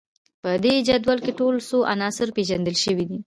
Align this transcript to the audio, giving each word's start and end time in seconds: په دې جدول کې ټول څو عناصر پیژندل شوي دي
په 0.43 0.51
دې 0.63 0.73
جدول 0.87 1.19
کې 1.25 1.31
ټول 1.39 1.55
څو 1.69 1.77
عناصر 1.93 2.27
پیژندل 2.37 2.75
شوي 2.83 3.05
دي 3.09 3.17